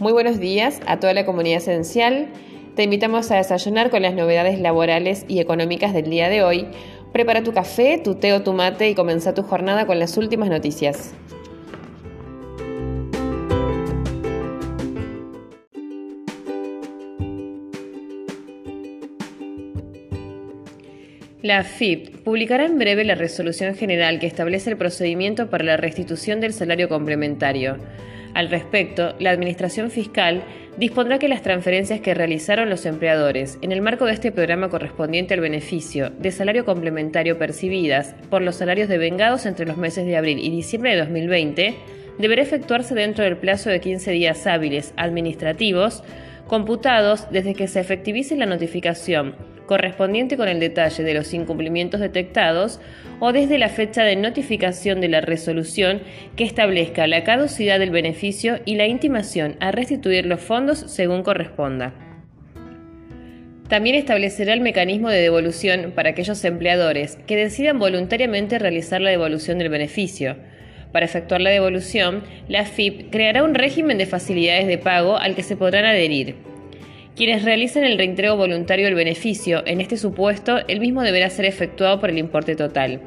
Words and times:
Muy 0.00 0.12
buenos 0.12 0.40
días 0.40 0.80
a 0.88 0.98
toda 0.98 1.14
la 1.14 1.24
comunidad 1.24 1.58
esencial. 1.58 2.26
Te 2.74 2.82
invitamos 2.82 3.30
a 3.30 3.36
desayunar 3.36 3.90
con 3.90 4.02
las 4.02 4.12
novedades 4.12 4.58
laborales 4.58 5.24
y 5.28 5.38
económicas 5.38 5.94
del 5.94 6.10
día 6.10 6.28
de 6.28 6.42
hoy. 6.42 6.66
Prepara 7.12 7.44
tu 7.44 7.52
café, 7.52 8.00
tu 8.02 8.16
té 8.16 8.32
o 8.32 8.42
tu 8.42 8.52
mate 8.54 8.90
y 8.90 8.96
comienza 8.96 9.34
tu 9.34 9.44
jornada 9.44 9.86
con 9.86 10.00
las 10.00 10.16
últimas 10.16 10.48
noticias. 10.48 11.14
La 21.40 21.58
AFIP 21.58 22.24
publicará 22.24 22.64
en 22.64 22.78
breve 22.78 23.04
la 23.04 23.14
resolución 23.14 23.76
general 23.76 24.18
que 24.18 24.26
establece 24.26 24.70
el 24.70 24.76
procedimiento 24.76 25.50
para 25.50 25.62
la 25.62 25.76
restitución 25.76 26.40
del 26.40 26.52
salario 26.52 26.88
complementario. 26.88 27.76
Al 28.34 28.50
respecto, 28.50 29.14
la 29.20 29.30
Administración 29.30 29.92
Fiscal 29.92 30.42
dispondrá 30.76 31.20
que 31.20 31.28
las 31.28 31.42
transferencias 31.42 32.00
que 32.00 32.14
realizaron 32.14 32.68
los 32.68 32.84
empleadores 32.84 33.58
en 33.62 33.70
el 33.70 33.80
marco 33.80 34.06
de 34.06 34.12
este 34.12 34.32
programa 34.32 34.68
correspondiente 34.68 35.34
al 35.34 35.40
beneficio 35.40 36.10
de 36.10 36.32
salario 36.32 36.64
complementario 36.64 37.38
percibidas 37.38 38.16
por 38.30 38.42
los 38.42 38.56
salarios 38.56 38.88
devengados 38.88 39.46
entre 39.46 39.66
los 39.66 39.76
meses 39.76 40.04
de 40.04 40.16
abril 40.16 40.40
y 40.40 40.50
diciembre 40.50 40.90
de 40.90 40.98
2020 40.98 41.76
deberá 42.18 42.42
efectuarse 42.42 42.96
dentro 42.96 43.22
del 43.22 43.36
plazo 43.36 43.70
de 43.70 43.80
15 43.80 44.10
días 44.10 44.48
hábiles 44.48 44.94
administrativos 44.96 46.02
computados 46.48 47.28
desde 47.30 47.54
que 47.54 47.68
se 47.68 47.78
efectivice 47.78 48.36
la 48.36 48.46
notificación 48.46 49.36
correspondiente 49.66 50.36
con 50.36 50.48
el 50.48 50.60
detalle 50.60 51.02
de 51.02 51.14
los 51.14 51.32
incumplimientos 51.34 52.00
detectados 52.00 52.80
o 53.20 53.32
desde 53.32 53.58
la 53.58 53.68
fecha 53.68 54.02
de 54.02 54.16
notificación 54.16 55.00
de 55.00 55.08
la 55.08 55.20
resolución 55.20 56.02
que 56.36 56.44
establezca 56.44 57.06
la 57.06 57.24
caducidad 57.24 57.78
del 57.78 57.90
beneficio 57.90 58.60
y 58.64 58.76
la 58.76 58.86
intimación 58.86 59.56
a 59.60 59.70
restituir 59.70 60.26
los 60.26 60.40
fondos 60.40 60.78
según 60.88 61.22
corresponda. 61.22 61.94
También 63.68 63.96
establecerá 63.96 64.52
el 64.52 64.60
mecanismo 64.60 65.08
de 65.08 65.22
devolución 65.22 65.92
para 65.94 66.10
aquellos 66.10 66.44
empleadores 66.44 67.16
que 67.26 67.36
decidan 67.36 67.78
voluntariamente 67.78 68.58
realizar 68.58 69.00
la 69.00 69.10
devolución 69.10 69.58
del 69.58 69.70
beneficio. 69.70 70.36
Para 70.92 71.06
efectuar 71.06 71.40
la 71.40 71.50
devolución, 71.50 72.22
la 72.46 72.66
FIP 72.66 73.10
creará 73.10 73.42
un 73.42 73.54
régimen 73.54 73.98
de 73.98 74.06
facilidades 74.06 74.66
de 74.66 74.78
pago 74.78 75.16
al 75.16 75.34
que 75.34 75.42
se 75.42 75.56
podrán 75.56 75.86
adherir. 75.86 76.53
Quienes 77.16 77.44
realicen 77.44 77.84
el 77.84 77.96
reintegro 77.96 78.36
voluntario 78.36 78.86
del 78.86 78.96
beneficio, 78.96 79.62
en 79.66 79.80
este 79.80 79.96
supuesto, 79.96 80.58
el 80.66 80.80
mismo 80.80 81.02
deberá 81.02 81.30
ser 81.30 81.44
efectuado 81.44 82.00
por 82.00 82.10
el 82.10 82.18
importe 82.18 82.56
total. 82.56 83.00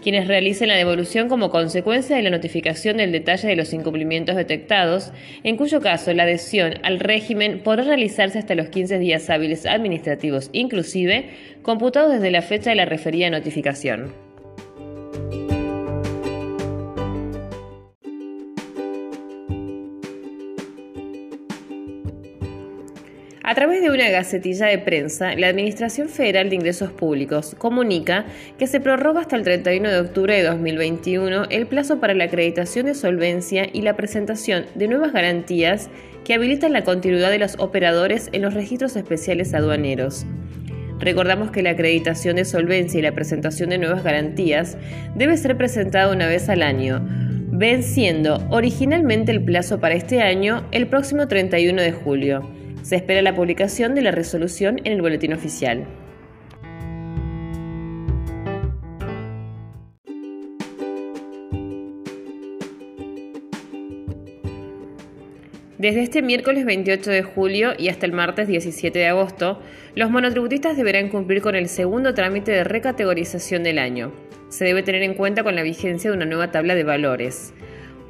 Quienes 0.00 0.28
realicen 0.28 0.68
la 0.68 0.76
devolución 0.76 1.28
como 1.28 1.50
consecuencia 1.50 2.14
de 2.14 2.22
la 2.22 2.30
notificación 2.30 2.98
del 2.98 3.10
detalle 3.10 3.48
de 3.48 3.56
los 3.56 3.72
incumplimientos 3.72 4.36
detectados, 4.36 5.12
en 5.42 5.56
cuyo 5.56 5.80
caso 5.80 6.14
la 6.14 6.22
adhesión 6.22 6.74
al 6.84 7.00
régimen 7.00 7.60
podrá 7.64 7.82
realizarse 7.82 8.38
hasta 8.38 8.54
los 8.54 8.68
15 8.68 9.00
días 9.00 9.28
hábiles 9.28 9.66
administrativos, 9.66 10.48
inclusive, 10.52 11.30
computados 11.62 12.12
desde 12.12 12.30
la 12.30 12.42
fecha 12.42 12.70
de 12.70 12.76
la 12.76 12.84
referida 12.84 13.30
notificación. 13.30 14.29
A 23.42 23.54
través 23.54 23.80
de 23.80 23.88
una 23.88 24.10
gacetilla 24.10 24.66
de 24.66 24.78
prensa, 24.78 25.34
la 25.34 25.48
Administración 25.48 26.10
Federal 26.10 26.50
de 26.50 26.56
Ingresos 26.56 26.92
Públicos 26.92 27.56
comunica 27.56 28.26
que 28.58 28.66
se 28.66 28.80
prorroga 28.80 29.22
hasta 29.22 29.36
el 29.36 29.44
31 29.44 29.88
de 29.88 29.98
octubre 29.98 30.36
de 30.36 30.42
2021 30.42 31.44
el 31.48 31.66
plazo 31.66 32.00
para 32.00 32.12
la 32.12 32.24
acreditación 32.24 32.84
de 32.84 32.94
solvencia 32.94 33.66
y 33.72 33.80
la 33.80 33.96
presentación 33.96 34.66
de 34.74 34.88
nuevas 34.88 35.14
garantías 35.14 35.88
que 36.22 36.34
habilitan 36.34 36.74
la 36.74 36.84
continuidad 36.84 37.30
de 37.30 37.38
los 37.38 37.56
operadores 37.58 38.28
en 38.32 38.42
los 38.42 38.52
registros 38.52 38.94
especiales 38.94 39.54
aduaneros. 39.54 40.26
Recordamos 40.98 41.50
que 41.50 41.62
la 41.62 41.70
acreditación 41.70 42.36
de 42.36 42.44
solvencia 42.44 42.98
y 42.98 43.02
la 43.02 43.14
presentación 43.14 43.70
de 43.70 43.78
nuevas 43.78 44.04
garantías 44.04 44.76
debe 45.14 45.38
ser 45.38 45.56
presentada 45.56 46.12
una 46.12 46.28
vez 46.28 46.50
al 46.50 46.62
año, 46.62 47.00
venciendo 47.52 48.46
originalmente 48.50 49.32
el 49.32 49.42
plazo 49.42 49.80
para 49.80 49.94
este 49.94 50.20
año 50.20 50.66
el 50.72 50.88
próximo 50.88 51.26
31 51.26 51.80
de 51.80 51.92
julio. 51.92 52.60
Se 52.82 52.96
espera 52.96 53.22
la 53.22 53.34
publicación 53.34 53.94
de 53.94 54.02
la 54.02 54.10
resolución 54.10 54.80
en 54.84 54.92
el 54.92 55.02
boletín 55.02 55.32
oficial. 55.32 55.86
Desde 65.80 66.02
este 66.02 66.20
miércoles 66.20 66.66
28 66.66 67.10
de 67.10 67.22
julio 67.22 67.72
y 67.78 67.88
hasta 67.88 68.04
el 68.04 68.12
martes 68.12 68.46
17 68.46 68.98
de 68.98 69.06
agosto, 69.06 69.60
los 69.94 70.10
monotributistas 70.10 70.76
deberán 70.76 71.08
cumplir 71.08 71.40
con 71.40 71.54
el 71.54 71.70
segundo 71.70 72.12
trámite 72.12 72.52
de 72.52 72.64
recategorización 72.64 73.62
del 73.62 73.78
año. 73.78 74.12
Se 74.50 74.66
debe 74.66 74.82
tener 74.82 75.02
en 75.02 75.14
cuenta 75.14 75.42
con 75.42 75.56
la 75.56 75.62
vigencia 75.62 76.10
de 76.10 76.16
una 76.18 76.26
nueva 76.26 76.50
tabla 76.50 76.74
de 76.74 76.84
valores. 76.84 77.54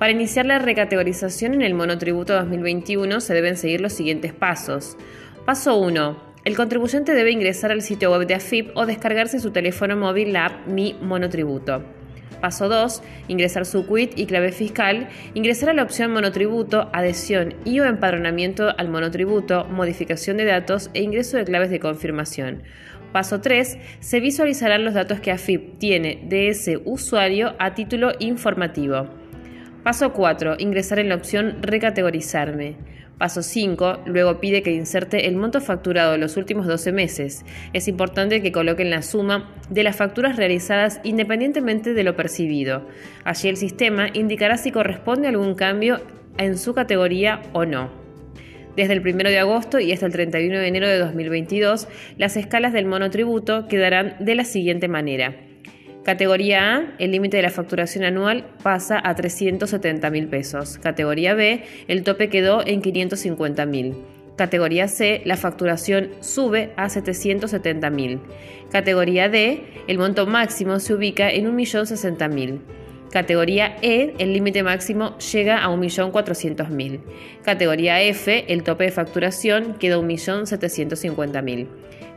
Para 0.00 0.12
iniciar 0.12 0.47
la 0.47 0.59
recategorización 0.59 1.53
en 1.53 1.61
el 1.61 1.75
monotributo 1.75 2.33
2021 2.33 3.21
se 3.21 3.34
deben 3.34 3.59
seguir 3.59 3.83
los 3.83 3.93
siguientes 3.93 4.33
pasos. 4.33 4.97
Paso 5.44 5.77
1. 5.77 6.16
El 6.47 6.56
contribuyente 6.56 7.12
debe 7.12 7.33
ingresar 7.33 7.71
al 7.71 7.83
sitio 7.83 8.11
web 8.11 8.27
de 8.27 8.33
AFIP 8.33 8.75
o 8.75 8.87
descargarse 8.87 9.41
su 9.41 9.50
teléfono 9.50 9.99
móvil 9.99 10.33
la 10.33 10.47
app 10.47 10.66
Mi 10.66 10.97
Monotributo. 11.03 11.84
Paso 12.41 12.71
2. 12.71 13.03
Ingresar 13.28 13.66
su 13.66 13.87
quit 13.87 14.19
y 14.19 14.25
clave 14.25 14.53
fiscal. 14.53 15.11
Ingresar 15.34 15.69
a 15.69 15.75
la 15.75 15.83
opción 15.83 16.15
monotributo, 16.15 16.88
adhesión 16.94 17.56
y 17.67 17.81
o 17.81 17.84
empadronamiento 17.84 18.75
al 18.78 18.88
monotributo, 18.88 19.67
modificación 19.67 20.38
de 20.38 20.47
datos 20.47 20.88
e 20.94 21.03
ingreso 21.03 21.37
de 21.37 21.44
claves 21.44 21.69
de 21.69 21.78
confirmación. 21.78 22.62
Paso 23.12 23.43
3. 23.43 23.77
Se 24.00 24.21
visualizarán 24.21 24.82
los 24.82 24.94
datos 24.94 25.21
que 25.21 25.31
AFIP 25.31 25.77
tiene 25.77 26.22
de 26.25 26.49
ese 26.49 26.81
usuario 26.87 27.55
a 27.59 27.75
título 27.75 28.12
informativo. 28.19 29.19
Paso 29.82 30.12
4. 30.12 30.56
Ingresar 30.58 30.98
en 30.98 31.08
la 31.08 31.14
opción 31.14 31.56
Recategorizarme. 31.62 32.76
Paso 33.16 33.42
5. 33.42 34.00
Luego 34.04 34.38
pide 34.38 34.62
que 34.62 34.72
inserte 34.72 35.26
el 35.26 35.36
monto 35.36 35.62
facturado 35.62 36.12
de 36.12 36.18
los 36.18 36.36
últimos 36.36 36.66
12 36.66 36.92
meses. 36.92 37.46
Es 37.72 37.88
importante 37.88 38.42
que 38.42 38.52
coloquen 38.52 38.90
la 38.90 39.00
suma 39.00 39.54
de 39.70 39.82
las 39.82 39.96
facturas 39.96 40.36
realizadas 40.36 41.00
independientemente 41.02 41.94
de 41.94 42.04
lo 42.04 42.14
percibido. 42.14 42.86
Allí 43.24 43.48
el 43.48 43.56
sistema 43.56 44.08
indicará 44.12 44.58
si 44.58 44.70
corresponde 44.70 45.28
algún 45.28 45.54
cambio 45.54 46.02
en 46.36 46.58
su 46.58 46.74
categoría 46.74 47.40
o 47.54 47.64
no. 47.64 47.90
Desde 48.76 48.92
el 48.92 49.00
1 49.00 49.30
de 49.30 49.38
agosto 49.38 49.80
y 49.80 49.92
hasta 49.92 50.04
el 50.04 50.12
31 50.12 50.58
de 50.58 50.69
enero 50.69 50.88
de 50.88 50.98
2022, 50.98 51.88
las 52.19 52.36
escalas 52.36 52.74
del 52.74 52.84
monotributo 52.84 53.66
quedarán 53.66 54.16
de 54.20 54.34
la 54.34 54.44
siguiente 54.44 54.88
manera. 54.88 55.50
Categoría 56.05 56.77
A, 56.77 56.94
el 56.99 57.12
límite 57.12 57.37
de 57.37 57.43
la 57.43 57.50
facturación 57.50 58.05
anual 58.05 58.47
pasa 58.62 59.00
a 59.03 59.15
370 59.15 60.11
mil 60.11 60.28
pesos. 60.28 60.78
Categoría 60.78 61.34
B, 61.34 61.62
el 61.88 62.05
tope 62.05 62.31
quedó 62.31 62.66
en 62.66 62.81
550 62.81 63.66
mil. 63.66 63.97
Categoría 64.37 64.88
C, 64.88 65.21
la 65.27 65.37
facturación 65.37 66.09
sube 66.21 66.72
a 66.77 66.88
770 66.88 67.91
mil. 67.91 68.21
Categoría 68.72 69.28
D, 69.28 69.62
el 69.87 69.99
monto 69.99 70.27
máximo 70.27 70.78
se 70.78 70.94
ubica 70.94 71.31
en 71.31 71.55
1.060.000. 71.55 72.61
Categoría 73.11 73.77
E, 73.82 74.15
el 74.19 74.32
límite 74.32 74.62
máximo 74.62 75.19
llega 75.19 75.62
a 75.62 75.69
1.400.000. 75.69 77.00
Categoría 77.44 78.00
F, 78.00 78.50
el 78.50 78.62
tope 78.62 78.84
de 78.84 78.93
facturación 78.93 79.75
queda 79.75 79.97
a 79.97 79.99
1.750.000. 79.99 81.67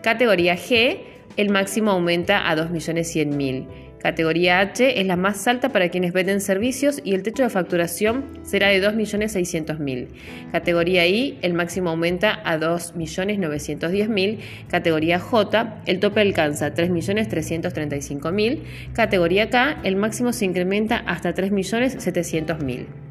Categoría 0.02 0.56
G, 0.56 1.00
el 1.38 1.50
máximo 1.50 1.92
aumenta 1.92 2.50
a 2.50 2.56
2.100.000. 2.56 3.68
Categoría 4.04 4.60
H 4.60 5.00
es 5.00 5.08
la 5.08 5.16
más 5.16 5.48
alta 5.48 5.70
para 5.70 5.88
quienes 5.88 6.12
venden 6.12 6.42
servicios 6.42 7.00
y 7.06 7.14
el 7.14 7.24
techo 7.24 7.44
de 7.44 7.50
facturación 7.50 8.26
será 8.44 8.68
de 8.68 8.85
2.600.000. 8.85 10.08
Categoría 10.52 11.08
I, 11.08 11.40
el 11.41 11.53
máximo 11.53 11.91
aumenta 11.91 12.41
a 12.44 12.58
2.910.000. 12.59 14.40
Categoría 14.68 15.20
J, 15.20 15.82
el 15.85 16.02
tope 16.02 16.20
alcanza 16.20 16.74
3.335.000. 16.74 18.59
Categoría 18.91 19.50
K, 19.50 19.79
el 19.86 19.96
máximo 19.96 20.34
se 20.34 20.44
incrementa 20.44 20.97
hasta 20.97 21.34
3.700.000. 21.34 23.03